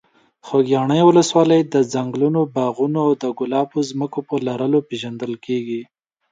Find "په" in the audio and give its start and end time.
4.27-4.35